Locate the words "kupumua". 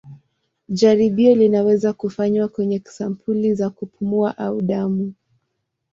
3.69-4.37